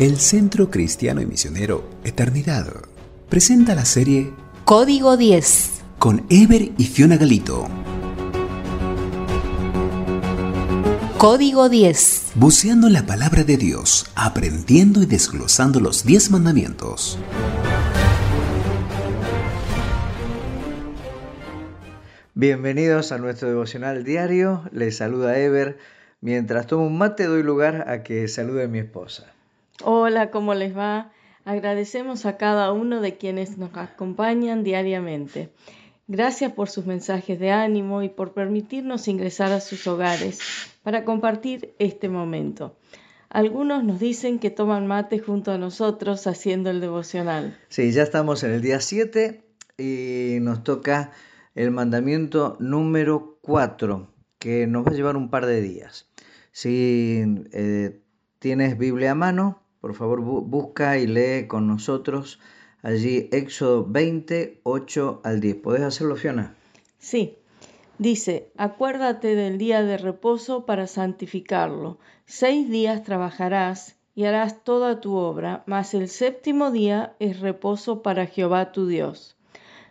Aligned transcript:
El 0.00 0.16
Centro 0.16 0.70
Cristiano 0.70 1.20
y 1.20 1.26
Misionero 1.26 1.84
Eternidad 2.04 2.66
presenta 3.28 3.74
la 3.74 3.84
serie 3.84 4.32
Código 4.64 5.18
10 5.18 5.82
con 5.98 6.24
Ever 6.30 6.70
y 6.78 6.84
Fiona 6.86 7.18
Galito. 7.18 7.68
Código 11.18 11.68
10 11.68 12.32
Buceando 12.34 12.86
en 12.86 12.94
la 12.94 13.04
palabra 13.04 13.44
de 13.44 13.58
Dios, 13.58 14.10
aprendiendo 14.14 15.02
y 15.02 15.04
desglosando 15.04 15.80
los 15.80 16.02
10 16.06 16.30
mandamientos. 16.30 17.18
Bienvenidos 22.32 23.12
a 23.12 23.18
nuestro 23.18 23.48
devocional 23.48 24.02
diario. 24.04 24.62
Les 24.72 24.96
saluda 24.96 25.38
Ever. 25.38 25.76
Mientras 26.22 26.66
tomo 26.66 26.86
un 26.86 26.96
mate 26.96 27.26
doy 27.26 27.42
lugar 27.42 27.84
a 27.90 28.02
que 28.02 28.28
salude 28.28 28.64
a 28.64 28.66
mi 28.66 28.78
esposa. 28.78 29.34
Hola, 29.82 30.30
¿cómo 30.30 30.54
les 30.54 30.76
va? 30.76 31.10
Agradecemos 31.44 32.26
a 32.26 32.36
cada 32.36 32.70
uno 32.72 33.00
de 33.00 33.16
quienes 33.16 33.56
nos 33.56 33.74
acompañan 33.74 34.62
diariamente. 34.62 35.50
Gracias 36.06 36.52
por 36.52 36.68
sus 36.68 36.84
mensajes 36.84 37.38
de 37.40 37.50
ánimo 37.50 38.02
y 38.02 38.10
por 38.10 38.34
permitirnos 38.34 39.08
ingresar 39.08 39.52
a 39.52 39.60
sus 39.60 39.86
hogares 39.86 40.40
para 40.82 41.04
compartir 41.04 41.74
este 41.78 42.08
momento. 42.08 42.76
Algunos 43.30 43.84
nos 43.84 44.00
dicen 44.00 44.38
que 44.38 44.50
toman 44.50 44.86
mate 44.86 45.18
junto 45.18 45.52
a 45.52 45.58
nosotros 45.58 46.26
haciendo 46.26 46.68
el 46.68 46.80
devocional. 46.80 47.56
Sí, 47.68 47.92
ya 47.92 48.02
estamos 48.02 48.42
en 48.42 48.50
el 48.50 48.60
día 48.60 48.80
7 48.80 49.42
y 49.78 50.38
nos 50.40 50.62
toca 50.62 51.12
el 51.54 51.70
mandamiento 51.70 52.56
número 52.60 53.38
4, 53.40 54.12
que 54.38 54.66
nos 54.66 54.84
va 54.84 54.90
a 54.90 54.94
llevar 54.94 55.16
un 55.16 55.30
par 55.30 55.46
de 55.46 55.62
días. 55.62 56.06
Si 56.52 57.22
eh, 57.52 58.02
tienes 58.40 58.76
Biblia 58.76 59.12
a 59.12 59.14
mano, 59.14 59.62
por 59.80 59.94
favor, 59.94 60.20
busca 60.20 60.98
y 60.98 61.06
lee 61.06 61.46
con 61.46 61.66
nosotros 61.66 62.38
allí 62.82 63.28
Éxodo 63.32 63.86
20, 63.86 64.60
8 64.62 65.20
al 65.24 65.40
10. 65.40 65.56
¿Podés 65.56 65.82
hacerlo, 65.82 66.16
Fiona? 66.16 66.54
Sí. 66.98 67.36
Dice, 67.98 68.50
acuérdate 68.56 69.34
del 69.34 69.58
día 69.58 69.82
de 69.82 69.98
reposo 69.98 70.64
para 70.64 70.86
santificarlo. 70.86 71.98
Seis 72.24 72.70
días 72.70 73.02
trabajarás 73.02 73.96
y 74.14 74.24
harás 74.24 74.64
toda 74.64 75.00
tu 75.00 75.16
obra, 75.16 75.64
mas 75.66 75.92
el 75.92 76.08
séptimo 76.08 76.70
día 76.70 77.14
es 77.18 77.40
reposo 77.40 78.02
para 78.02 78.26
Jehová 78.26 78.72
tu 78.72 78.86
Dios. 78.86 79.36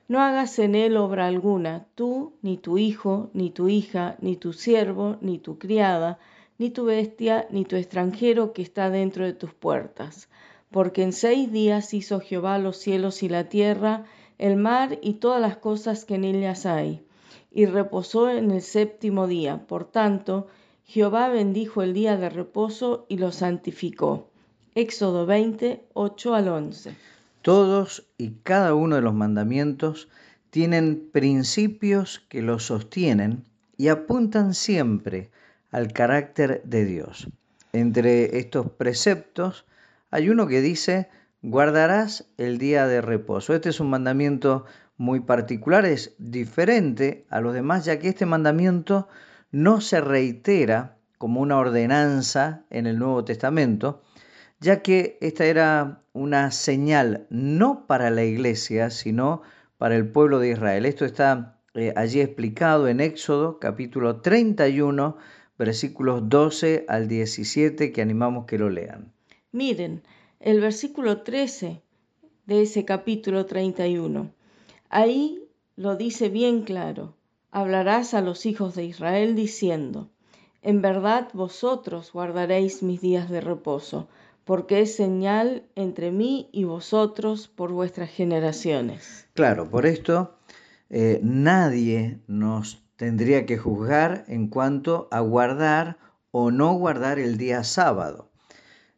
No 0.07 0.21
hagas 0.21 0.57
en 0.57 0.73
él 0.73 0.97
obra 0.97 1.27
alguna, 1.27 1.85
tú, 1.93 2.33
ni 2.41 2.57
tu 2.57 2.79
hijo, 2.79 3.29
ni 3.33 3.51
tu 3.51 3.69
hija, 3.69 4.15
ni 4.21 4.35
tu 4.35 4.53
siervo, 4.53 5.17
ni 5.21 5.37
tu 5.37 5.59
criada, 5.59 6.17
ni 6.59 6.69
tu 6.69 6.85
bestia, 6.85 7.47
ni 7.49 7.65
tu 7.65 7.77
extranjero 7.77 8.53
que 8.53 8.61
está 8.61 8.89
dentro 8.89 9.25
de 9.25 9.33
tus 9.33 9.53
puertas. 9.53 10.27
Porque 10.69 11.01
en 11.01 11.13
seis 11.13 11.51
días 11.51 11.93
hizo 11.93 12.19
Jehová 12.19 12.59
los 12.59 12.77
cielos 12.77 13.23
y 13.23 13.29
la 13.29 13.45
tierra, 13.45 14.05
el 14.37 14.57
mar 14.57 14.99
y 15.01 15.13
todas 15.15 15.41
las 15.41 15.57
cosas 15.57 16.05
que 16.05 16.15
en 16.15 16.25
ellas 16.25 16.65
hay, 16.65 17.01
y 17.51 17.65
reposó 17.65 18.29
en 18.29 18.51
el 18.51 18.61
séptimo 18.61 19.25
día. 19.25 19.65
Por 19.67 19.85
tanto, 19.85 20.47
Jehová 20.85 21.29
bendijo 21.29 21.81
el 21.81 21.93
día 21.93 22.17
de 22.17 22.29
reposo 22.29 23.05
y 23.07 23.17
lo 23.17 23.31
santificó. 23.31 24.29
Éxodo 24.75 25.25
20, 25.25 25.85
8 25.93 26.35
al 26.35 26.47
11. 26.49 26.95
Todos 27.41 28.05
y 28.17 28.31
cada 28.43 28.75
uno 28.75 28.97
de 28.97 29.01
los 29.01 29.13
mandamientos 29.13 30.09
tienen 30.49 31.09
principios 31.11 32.19
que 32.27 32.41
los 32.41 32.65
sostienen 32.65 33.45
y 33.77 33.87
apuntan 33.87 34.53
siempre 34.53 35.31
al 35.71 35.91
carácter 35.93 36.61
de 36.63 36.85
Dios. 36.85 37.27
Entre 37.73 38.39
estos 38.39 38.69
preceptos 38.71 39.65
hay 40.11 40.29
uno 40.29 40.47
que 40.47 40.61
dice, 40.61 41.09
guardarás 41.41 42.25
el 42.37 42.57
día 42.57 42.87
de 42.87 43.01
reposo. 43.01 43.53
Este 43.53 43.69
es 43.69 43.79
un 43.79 43.89
mandamiento 43.89 44.65
muy 44.97 45.21
particular, 45.21 45.85
es 45.85 46.13
diferente 46.17 47.25
a 47.29 47.39
los 47.41 47.53
demás, 47.53 47.85
ya 47.85 47.99
que 47.99 48.09
este 48.09 48.25
mandamiento 48.25 49.07
no 49.51 49.81
se 49.81 50.01
reitera 50.01 50.97
como 51.17 51.41
una 51.41 51.57
ordenanza 51.57 52.63
en 52.69 52.87
el 52.87 52.99
Nuevo 52.99 53.23
Testamento, 53.23 54.01
ya 54.59 54.81
que 54.81 55.17
esta 55.21 55.45
era 55.45 56.01
una 56.13 56.51
señal 56.51 57.27
no 57.29 57.87
para 57.87 58.09
la 58.09 58.23
iglesia, 58.23 58.89
sino 58.89 59.41
para 59.77 59.95
el 59.95 60.07
pueblo 60.07 60.39
de 60.39 60.51
Israel. 60.51 60.85
Esto 60.85 61.05
está 61.05 61.59
eh, 61.75 61.93
allí 61.95 62.19
explicado 62.19 62.87
en 62.87 62.99
Éxodo 62.99 63.59
capítulo 63.59 64.21
31, 64.21 65.17
versículos 65.59 66.29
12 66.29 66.85
al 66.87 67.09
17 67.09 67.91
que 67.91 68.01
animamos 68.01 68.45
que 68.45 68.57
lo 68.57 68.69
lean. 68.69 69.11
Miren, 69.51 70.01
el 70.39 70.61
versículo 70.61 71.21
13 71.21 71.81
de 72.45 72.61
ese 72.61 72.85
capítulo 72.85 73.45
31. 73.45 74.31
Ahí 74.89 75.43
lo 75.75 75.97
dice 75.97 76.29
bien 76.29 76.63
claro. 76.63 77.13
Hablarás 77.51 78.13
a 78.13 78.21
los 78.21 78.45
hijos 78.45 78.73
de 78.75 78.85
Israel 78.85 79.35
diciendo, 79.35 80.09
en 80.61 80.81
verdad 80.81 81.27
vosotros 81.33 82.13
guardaréis 82.13 82.81
mis 82.81 83.01
días 83.01 83.29
de 83.29 83.41
reposo, 83.41 84.07
porque 84.45 84.79
es 84.81 84.95
señal 84.95 85.63
entre 85.75 86.11
mí 86.11 86.47
y 86.53 86.63
vosotros 86.63 87.49
por 87.49 87.73
vuestras 87.73 88.09
generaciones. 88.09 89.27
Claro, 89.33 89.69
por 89.69 89.85
esto 89.85 90.37
eh, 90.89 91.19
nadie 91.21 92.19
nos 92.27 92.81
tendría 92.99 93.45
que 93.45 93.57
juzgar 93.57 94.25
en 94.27 94.49
cuanto 94.49 95.07
a 95.09 95.21
guardar 95.21 95.97
o 96.31 96.51
no 96.51 96.73
guardar 96.73 97.17
el 97.17 97.37
día 97.37 97.63
sábado. 97.63 98.29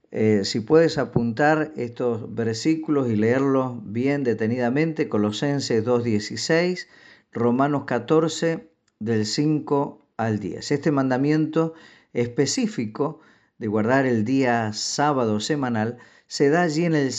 Eh, 0.10 0.42
si 0.44 0.60
puedes 0.60 0.98
apuntar 0.98 1.72
estos 1.76 2.34
versículos 2.34 3.12
y 3.12 3.16
leerlos 3.16 3.74
bien 3.84 4.24
detenidamente, 4.24 5.08
Colosenses 5.08 5.86
2.16, 5.86 6.88
Romanos 7.32 7.84
14, 7.86 8.72
del 8.98 9.28
5 9.28 10.08
al 10.18 10.40
10. 10.40 10.72
Este 10.72 10.92
mandamiento 10.92 11.76
específico 12.12 13.20
de 13.60 13.68
guardar 13.68 14.08
el 14.08 14.26
día 14.26 14.74
sábado 14.74 15.40
semanal 15.40 16.00
se 16.26 16.50
da 16.50 16.64
allí 16.64 16.86
en 16.86 16.96
el, 16.96 17.12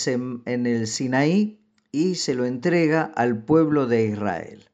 en 0.47 0.67
el 0.67 0.89
Sinaí 0.89 1.61
y 1.93 2.17
se 2.17 2.35
lo 2.35 2.45
entrega 2.45 3.03
al 3.15 3.45
pueblo 3.45 3.87
de 3.87 4.05
Israel. 4.07 4.65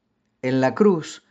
En 0.41 0.59
la 0.59 0.73
cruz, 0.73 1.23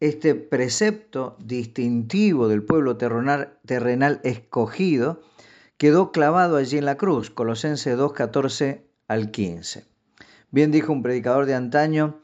este 0.00 0.34
precepto 0.34 1.36
distintivo 1.38 2.48
del 2.48 2.62
pueblo 2.62 2.96
terrenal, 2.96 4.20
escogido 4.24 5.22
quedó 5.78 6.12
clavado 6.12 6.56
allí 6.56 6.78
en 6.78 6.84
la 6.84 6.96
cruz, 6.96 7.30
Colosenses 7.30 7.96
2, 7.96 8.12
14 8.12 8.86
al 9.08 9.30
15. 9.30 9.84
Bien 10.50 10.70
dijo 10.70 10.92
un 10.92 11.02
predicador 11.02 11.46
de 11.46 11.54
antaño, 11.54 12.20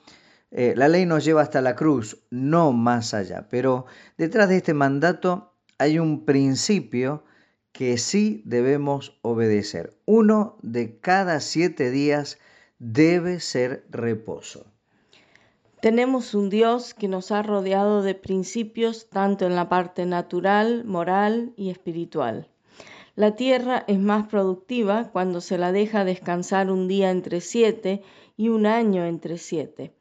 eh, 0.51 0.75
la 0.77 0.89
ley 0.89 1.07
nos 1.07 1.25
lleva 1.25 1.43
hasta 1.43 1.63
la 1.63 1.77
cruz, 1.77 2.19
no 2.31 2.73
más 2.73 3.15
allá, 3.15 3.49
pero 3.49 3.87
detrás 4.19 4.49
de 4.51 4.59
este 4.59 4.75
mandato 4.75 5.55
hay 5.79 5.99
un 5.99 6.25
principio 6.27 7.25
que 7.73 7.97
sí 7.97 8.43
debemos 8.45 9.19
obedecer. 9.23 9.97
Uno 10.05 10.59
de 10.63 10.99
cada 11.01 11.41
siete 11.41 11.91
días 11.91 12.39
debe 12.79 13.41
ser 13.41 13.87
reposo. 13.91 14.72
Tenemos 15.83 16.35
un 16.37 16.49
Dios 16.49 16.95
que 16.95 17.09
nos 17.09 17.33
ha 17.33 17.43
rodeado 17.43 18.03
de 18.03 18.15
principios 18.15 19.09
tanto 19.11 19.47
en 19.47 19.57
la 19.57 19.69
parte 19.69 20.07
natural, 20.07 20.85
moral 20.85 21.55
y 21.57 21.71
espiritual. 21.71 22.47
La 23.17 23.35
tierra 23.35 23.83
es 23.89 23.99
más 23.99 24.29
productiva 24.29 25.11
cuando 25.11 25.41
se 25.41 25.59
la 25.59 25.73
deja 25.73 26.05
descansar 26.05 26.71
un 26.71 26.87
día 26.87 27.11
entre 27.11 27.41
siete 27.41 28.03
y 28.37 28.49
un 28.49 28.67
año 28.67 29.05
entre 29.05 29.39
siete. 29.39 29.93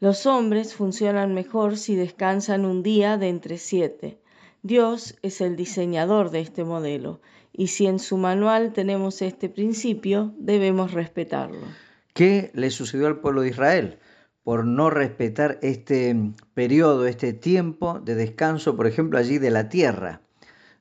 Los 0.00 0.24
hombres 0.24 0.72
funcionan 0.74 1.34
mejor 1.34 1.76
si 1.76 1.96
descansan 1.96 2.64
un 2.64 2.82
día 2.82 3.18
de 3.18 3.28
entre 3.28 3.58
siete. 3.58 4.18
Dios 4.62 5.16
es 5.20 5.42
el 5.42 5.54
diseñador 5.54 6.30
de 6.30 6.40
este 6.40 6.64
modelo 6.64 7.20
y 7.52 7.66
si 7.66 7.86
en 7.86 7.98
su 7.98 8.16
manual 8.16 8.72
tenemos 8.72 9.20
este 9.20 9.50
principio, 9.50 10.32
debemos 10.38 10.92
respetarlo. 10.92 11.66
¿Qué 12.14 12.50
le 12.54 12.70
sucedió 12.70 13.06
al 13.06 13.20
pueblo 13.20 13.42
de 13.42 13.50
Israel? 13.50 13.98
Por 14.46 14.64
no 14.64 14.90
respetar 14.90 15.58
este 15.60 16.14
periodo, 16.54 17.08
este 17.08 17.32
tiempo 17.32 17.98
de 17.98 18.14
descanso, 18.14 18.76
por 18.76 18.86
ejemplo, 18.86 19.18
allí 19.18 19.38
de 19.38 19.50
la 19.50 19.68
tierra. 19.68 20.20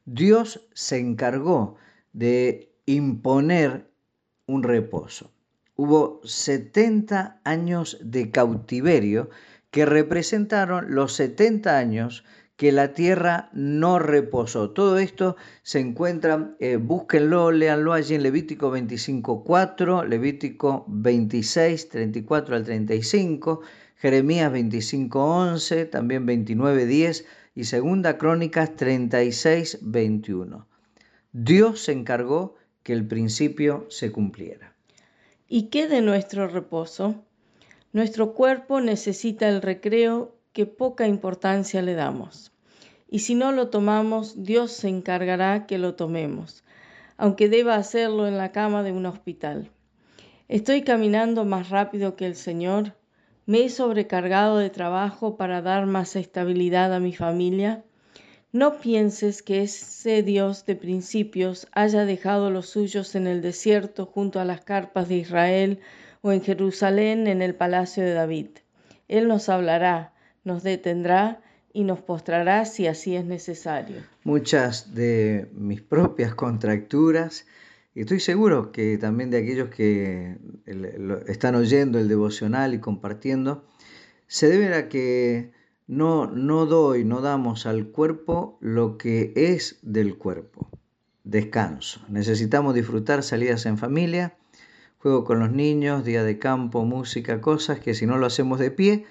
Dios 0.06 0.68
se 0.76 1.00
encargó 1.00 1.76
de 2.14 2.72
imponer 2.86 3.90
un 4.46 4.62
reposo. 4.62 5.32
Hubo 5.76 6.22
70 6.24 7.42
años 7.44 7.98
de 8.04 8.30
cautiverio 8.30 9.32
que 9.72 9.88
representaron 9.88 10.94
los 10.94 11.14
70 11.14 11.76
años 11.76 12.24
que 12.56 12.72
la 12.72 12.94
tierra 12.94 13.50
no 13.54 14.00
reposó. 14.00 14.72
Todo 14.72 14.98
esto 14.98 15.36
se 15.62 15.80
encuentra, 15.80 16.56
eh, 16.60 16.78
búsquenlo, 16.78 17.52
léanlo 17.52 17.94
allí 17.94 18.16
en 18.16 18.24
Levítico 18.24 18.72
25.4, 18.72 20.08
Levítico 20.08 20.86
26, 20.88 21.90
34 21.90 22.56
al 22.56 22.64
35, 22.64 23.62
Jeremías 23.98 24.52
25.11, 24.52 25.90
también 25.90 26.26
29.10 26.26 27.26
y 27.56 27.64
Segunda 27.66 28.18
Crónicas 28.18 28.76
36, 28.76 29.80
21. 29.82 30.68
Dios 31.34 31.82
se 31.82 31.92
encargó 31.92 32.56
que 32.84 32.94
el 32.94 33.06
principio 33.06 33.86
se 33.90 34.12
cumpliera. 34.12 34.76
¿Y 35.48 35.64
qué 35.70 35.88
de 35.88 36.02
nuestro 36.02 36.48
reposo? 36.48 37.24
Nuestro 37.92 38.34
cuerpo 38.34 38.82
necesita 38.82 39.48
el 39.50 39.62
recreo 39.62 40.35
que 40.56 40.66
poca 40.66 41.06
importancia 41.06 41.82
le 41.82 41.96
damos. 41.96 42.54
Y 43.10 43.20
si 43.20 43.36
no 43.36 43.52
lo 43.52 43.68
tomamos, 43.68 44.46
Dios 44.46 44.72
se 44.72 44.88
encargará 44.88 45.66
que 45.68 45.78
lo 45.78 45.96
tomemos, 45.96 46.64
aunque 47.18 47.50
deba 47.50 47.76
hacerlo 47.76 48.26
en 48.26 48.38
la 48.38 48.54
cama 48.54 48.82
de 48.82 48.94
un 48.94 49.06
hospital. 49.06 49.70
Estoy 50.48 50.84
caminando 50.84 51.44
más 51.44 51.70
rápido 51.72 52.16
que 52.16 52.26
el 52.26 52.38
Señor. 52.38 52.96
Me 53.46 53.66
he 53.66 53.70
sobrecargado 53.70 54.58
de 54.58 54.70
trabajo 54.70 55.36
para 55.36 55.62
dar 55.62 55.88
más 55.88 56.16
estabilidad 56.16 56.94
a 56.94 57.02
mi 57.02 57.14
familia. 57.14 57.84
No 58.54 58.80
pienses 58.80 59.44
que 59.44 59.62
ese 59.62 60.24
Dios 60.24 60.66
de 60.66 60.78
principios 60.78 61.68
haya 61.74 62.06
dejado 62.06 62.50
los 62.50 62.70
suyos 62.70 63.16
en 63.16 63.28
el 63.28 63.42
desierto 63.42 64.06
junto 64.06 64.40
a 64.40 64.46
las 64.46 64.62
carpas 64.62 65.10
de 65.10 65.18
Israel 65.18 65.82
o 66.22 66.32
en 66.32 66.42
Jerusalén 66.42 67.28
en 67.28 67.42
el 67.42 67.56
palacio 67.56 68.06
de 68.06 68.14
David. 68.14 68.48
Él 69.10 69.28
nos 69.28 69.50
hablará, 69.50 70.15
nos 70.46 70.64
detendrá 70.64 71.42
y 71.74 71.84
nos 71.84 72.00
postrará 72.00 72.64
si 72.64 72.88
así 72.88 73.18
es 73.18 73.26
necesario. 73.26 73.98
Muchas 74.24 74.96
de 74.96 75.50
mis 75.54 75.82
propias 75.82 76.34
contracturas, 76.34 77.46
y 77.94 78.02
estoy 78.02 78.22
seguro 78.22 78.72
que 78.72 78.98
también 78.98 79.30
de 79.30 79.40
aquellos 79.40 79.70
que 79.70 80.38
están 81.28 81.56
oyendo 81.56 82.00
el 82.00 82.08
devocional 82.08 82.74
y 82.74 82.80
compartiendo, 82.80 83.66
se 84.28 84.48
deben 84.48 84.72
a 84.74 84.88
que 84.88 85.52
no, 85.88 86.28
no 86.28 86.66
doy, 86.66 87.04
no 87.04 87.22
damos 87.22 87.66
al 87.66 87.88
cuerpo 87.88 88.58
lo 88.62 88.98
que 88.98 89.34
es 89.36 89.80
del 89.82 90.18
cuerpo. 90.18 90.70
Descanso. 91.24 92.02
Necesitamos 92.08 92.74
disfrutar 92.76 93.24
salidas 93.24 93.66
en 93.66 93.78
familia, 93.78 94.38
juego 95.00 95.26
con 95.26 95.40
los 95.40 95.52
niños, 95.52 96.06
día 96.06 96.24
de 96.24 96.40
campo, 96.40 96.86
música, 96.86 97.42
cosas 97.42 97.80
que 97.80 97.94
si 97.94 98.06
no 98.06 98.18
lo 98.18 98.26
hacemos 98.28 98.60
de 98.60 98.72
pie, 98.72 99.06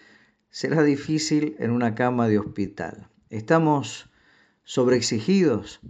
será 0.55 0.85
difícil 0.85 1.56
en 1.59 1.73
una 1.73 1.97
cama 1.97 2.29
de 2.29 2.39
hospital. 2.39 3.09
Estamos 3.29 4.09
sobreexigidos, 4.62 5.81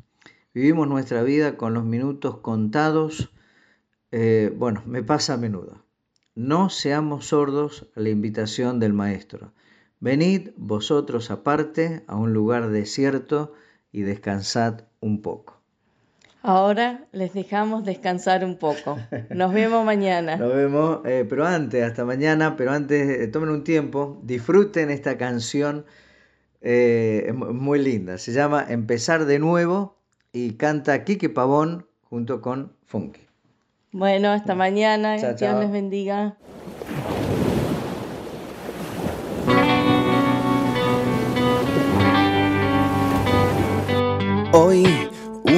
vivimos 0.54 0.88
nuestra 0.88 1.22
vida 1.22 1.58
con 1.58 1.74
los 1.74 1.84
minutos 1.84 2.38
contados. 2.38 3.30
Eh, 4.10 4.50
bueno, 4.56 4.82
me 4.86 5.02
pasa 5.02 5.34
a 5.34 5.36
menudo. 5.36 5.84
No 6.34 6.70
seamos 6.70 7.26
sordos 7.26 7.90
a 7.94 8.00
la 8.00 8.08
invitación 8.08 8.80
del 8.80 8.94
Maestro. 8.94 9.52
Venid 10.00 10.52
vosotros 10.56 11.30
aparte 11.30 12.02
a 12.06 12.16
un 12.16 12.32
lugar 12.32 12.70
desierto 12.70 13.52
y 13.92 14.00
descansad 14.00 14.84
un 14.98 15.20
poco. 15.20 15.53
Ahora 16.46 17.06
les 17.12 17.32
dejamos 17.32 17.86
descansar 17.86 18.44
un 18.44 18.58
poco. 18.58 18.98
Nos 19.30 19.54
vemos 19.54 19.82
mañana. 19.82 20.36
Nos 20.36 20.54
vemos, 20.54 21.00
eh, 21.06 21.24
pero 21.26 21.46
antes, 21.46 21.82
hasta 21.82 22.04
mañana, 22.04 22.54
pero 22.54 22.70
antes 22.72 23.08
eh, 23.18 23.26
tomen 23.28 23.48
un 23.48 23.64
tiempo, 23.64 24.20
disfruten 24.22 24.90
esta 24.90 25.16
canción 25.16 25.86
eh, 26.60 27.32
muy 27.34 27.78
linda. 27.82 28.18
Se 28.18 28.32
llama 28.34 28.62
Empezar 28.68 29.24
de 29.24 29.38
nuevo 29.38 29.96
y 30.34 30.52
canta 30.52 31.02
Kike 31.04 31.30
Pavón 31.30 31.86
junto 32.02 32.42
con 32.42 32.74
Funky. 32.84 33.22
Bueno, 33.92 34.28
hasta 34.30 34.54
mañana. 34.54 35.16
Dios 35.16 35.40
les 35.40 35.72
bendiga. 35.72 36.36
Hoy 44.52 44.86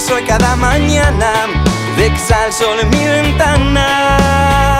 soy 0.00 0.24
cada 0.24 0.56
mañana. 0.56 1.32
De 1.96 2.10
que 2.10 2.18
sale 2.18 2.82
en 2.82 2.90
mi 2.90 3.04
ventana. 3.04 4.79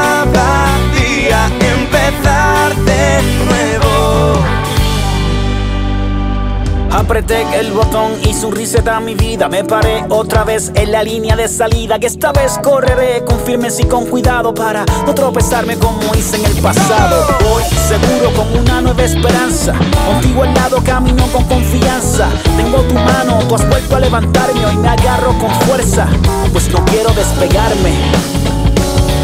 Apreté 7.01 7.43
el 7.59 7.71
botón 7.71 8.11
y 8.29 8.31
su 8.31 8.53
a 8.87 8.99
mi 8.99 9.15
vida. 9.15 9.49
Me 9.49 9.63
paré 9.63 10.05
otra 10.09 10.43
vez 10.43 10.71
en 10.75 10.91
la 10.91 11.01
línea 11.01 11.35
de 11.35 11.47
salida. 11.47 11.97
Que 11.97 12.05
esta 12.05 12.31
vez 12.31 12.59
correré 12.61 13.25
con 13.25 13.39
firmes 13.39 13.79
y 13.79 13.85
con 13.85 14.05
cuidado 14.05 14.53
para 14.53 14.85
no 15.07 15.15
tropezarme 15.15 15.77
como 15.77 16.13
hice 16.13 16.37
en 16.37 16.45
el 16.45 16.61
pasado. 16.61 17.25
Voy 17.49 17.63
seguro 17.63 18.31
con 18.35 18.55
una 18.55 18.81
nueva 18.81 19.03
esperanza. 19.03 19.73
Contigo 20.05 20.43
al 20.43 20.53
lado 20.53 20.77
camino 20.83 21.25
con 21.33 21.43
confianza. 21.45 22.29
Tengo 22.55 22.77
tu 22.83 22.93
mano, 22.93 23.39
tú 23.49 23.55
has 23.55 23.67
vuelto 23.67 23.95
a 23.95 23.99
levantarme. 23.99 24.63
Hoy 24.63 24.77
me 24.77 24.89
agarro 24.89 25.33
con 25.39 25.49
fuerza, 25.61 26.07
pues 26.53 26.71
no 26.71 26.85
quiero 26.85 27.09
despegarme. 27.13 27.95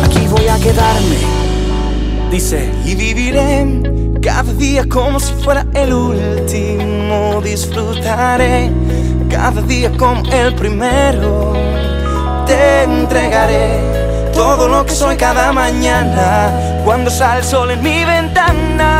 Aquí 0.03 0.27
voy 0.27 0.47
a 0.47 0.57
quedarme. 0.57 1.17
Dice, 2.31 2.71
y 2.85 2.95
viviré 2.95 3.96
cada 4.21 4.53
día 4.53 4.87
como 4.87 5.19
si 5.19 5.33
fuera 5.43 5.65
el 5.73 5.93
último 5.93 7.41
disfrutaré. 7.43 8.71
Cada 9.29 9.61
día 9.61 9.91
como 9.97 10.23
el 10.31 10.53
primero. 10.55 11.53
Te 12.45 12.83
entregaré 12.83 14.31
todo 14.33 14.67
lo 14.67 14.85
que 14.85 14.93
soy 14.93 15.17
cada 15.17 15.51
mañana. 15.51 16.81
Cuando 16.85 17.09
sale 17.11 17.39
el 17.39 17.45
sol 17.45 17.71
en 17.71 17.81
mi 17.81 18.05
ventana. 18.05 18.93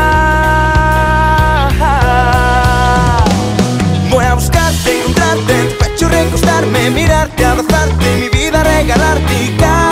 Voy 4.10 4.24
a 4.24 4.34
buscarte, 4.34 5.00
encontrarte 5.00 5.60
en 5.60 5.68
tu 5.68 5.78
pecho 5.78 6.08
recostarme, 6.08 6.90
mirarte, 6.90 7.44
abrazarte, 7.44 8.16
mi 8.16 8.28
vida 8.28 8.62
regalarte 8.62 9.44
y 9.44 9.56
cada 9.58 9.87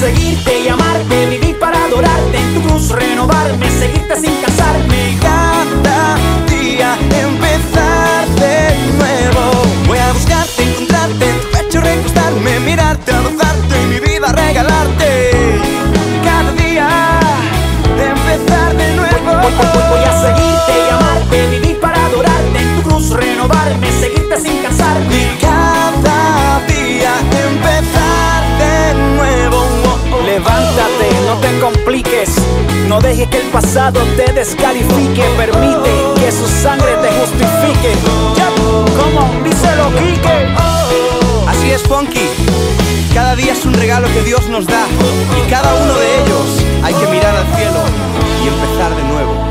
seguirte 0.00 0.60
y 0.64 0.68
amarte, 0.68 1.26
vivir 1.26 1.58
para 1.58 1.84
adorarte, 1.84 2.38
en 2.38 2.54
tu 2.54 2.62
cruz 2.62 2.88
renovarme, 2.88 3.70
seguirte 3.70 4.16
sin 4.18 4.34
casarme. 4.40 5.18
Cada 5.20 6.16
día 6.48 6.96
empezar 7.26 8.26
de 8.36 8.76
nuevo. 8.96 9.62
Voy 9.86 9.98
a 9.98 10.12
buscarte, 10.12 10.62
encontrarte, 10.62 11.28
en 11.28 11.40
tu 11.40 11.48
pecho 11.50 11.80
recostarme, 11.82 12.60
mirarte, 12.60 13.12
abrazarte 13.12 13.82
y 13.82 13.86
mi 13.86 14.00
vida 14.00 14.32
regalarte. 14.32 14.79
No 32.86 33.00
dejes 33.00 33.28
que 33.28 33.38
el 33.38 33.46
pasado 33.46 34.00
te 34.16 34.30
descalifique. 34.32 35.22
Permite 35.36 35.90
que 36.20 36.30
su 36.30 36.46
sangre 36.46 36.92
te 37.00 37.08
justifique. 37.18 37.94
Ya, 38.36 38.48
como 39.00 39.42
díselo, 39.42 39.88
Quique. 39.96 40.54
Así 41.48 41.70
es, 41.70 41.82
Funky. 41.82 42.28
Cada 43.14 43.36
día 43.36 43.52
es 43.52 43.64
un 43.64 43.72
regalo 43.72 44.06
que 44.12 44.22
Dios 44.22 44.48
nos 44.48 44.66
da. 44.66 44.86
Y 45.38 45.50
cada 45.50 45.74
uno 45.82 45.94
de 45.94 46.22
ellos 46.22 46.64
hay 46.82 46.94
que 46.94 47.06
mirar 47.06 47.34
al 47.34 47.46
cielo 47.56 47.80
y 48.44 48.48
empezar 48.48 48.94
de 48.94 49.02
nuevo. 49.04 49.49